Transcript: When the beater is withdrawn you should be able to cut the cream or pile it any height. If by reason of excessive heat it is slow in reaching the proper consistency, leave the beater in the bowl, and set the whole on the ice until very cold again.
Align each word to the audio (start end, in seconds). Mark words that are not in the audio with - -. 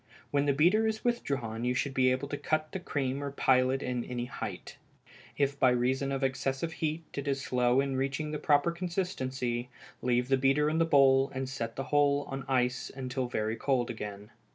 When 0.31 0.47
the 0.47 0.51
beater 0.53 0.87
is 0.87 1.05
withdrawn 1.05 1.63
you 1.63 1.75
should 1.75 1.93
be 1.93 2.09
able 2.11 2.27
to 2.29 2.35
cut 2.35 2.71
the 2.71 2.79
cream 2.79 3.23
or 3.23 3.29
pile 3.29 3.69
it 3.69 3.83
any 3.83 4.25
height. 4.25 4.77
If 5.37 5.59
by 5.59 5.69
reason 5.69 6.11
of 6.11 6.23
excessive 6.23 6.73
heat 6.73 7.03
it 7.13 7.27
is 7.27 7.41
slow 7.43 7.79
in 7.81 7.95
reaching 7.95 8.31
the 8.31 8.39
proper 8.39 8.71
consistency, 8.71 9.69
leave 10.01 10.27
the 10.29 10.37
beater 10.37 10.71
in 10.71 10.79
the 10.79 10.85
bowl, 10.85 11.31
and 11.35 11.47
set 11.47 11.75
the 11.75 11.83
whole 11.83 12.23
on 12.23 12.39
the 12.39 12.51
ice 12.51 12.91
until 12.95 13.27
very 13.27 13.55
cold 13.55 13.91
again. 13.91 14.31